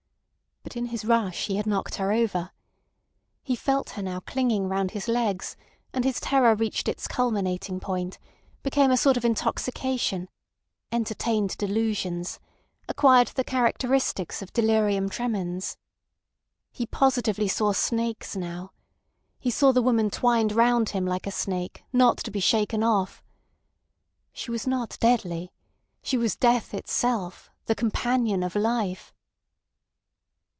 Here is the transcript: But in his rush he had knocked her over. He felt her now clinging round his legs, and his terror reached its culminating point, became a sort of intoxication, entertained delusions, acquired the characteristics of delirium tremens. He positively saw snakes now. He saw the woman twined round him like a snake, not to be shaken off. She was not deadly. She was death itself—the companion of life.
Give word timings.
But 0.63 0.75
in 0.77 0.85
his 0.85 1.03
rush 1.03 1.47
he 1.47 1.57
had 1.57 1.65
knocked 1.65 1.95
her 1.95 2.13
over. 2.13 2.51
He 3.43 3.57
felt 3.57 3.89
her 3.89 4.01
now 4.01 4.21
clinging 4.21 4.69
round 4.69 4.91
his 4.91 5.09
legs, 5.09 5.57
and 5.91 6.05
his 6.05 6.21
terror 6.21 6.55
reached 6.55 6.87
its 6.87 7.07
culminating 7.09 7.81
point, 7.81 8.17
became 8.63 8.89
a 8.89 8.95
sort 8.95 9.17
of 9.17 9.25
intoxication, 9.25 10.29
entertained 10.89 11.57
delusions, 11.57 12.39
acquired 12.87 13.29
the 13.29 13.43
characteristics 13.43 14.41
of 14.41 14.53
delirium 14.53 15.09
tremens. 15.09 15.75
He 16.71 16.85
positively 16.85 17.49
saw 17.49 17.73
snakes 17.73 18.37
now. 18.37 18.71
He 19.39 19.51
saw 19.51 19.73
the 19.73 19.81
woman 19.81 20.09
twined 20.09 20.53
round 20.53 20.89
him 20.89 21.05
like 21.05 21.27
a 21.27 21.31
snake, 21.31 21.83
not 21.91 22.17
to 22.19 22.31
be 22.31 22.39
shaken 22.39 22.81
off. 22.81 23.21
She 24.31 24.51
was 24.51 24.65
not 24.65 24.95
deadly. 25.01 25.51
She 26.01 26.15
was 26.15 26.37
death 26.37 26.73
itself—the 26.73 27.75
companion 27.75 28.41
of 28.41 28.55
life. 28.55 29.13